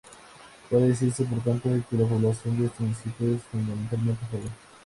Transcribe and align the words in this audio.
Puede 0.67 0.87
decirse 0.87 1.23
por 1.25 1.39
tanto, 1.43 1.69
que 1.87 1.95
la 1.95 2.07
población 2.07 2.57
de 2.59 2.65
este 2.65 2.81
municipio 2.81 3.35
es 3.35 3.43
fundamentalmente 3.43 4.25
joven. 4.31 4.49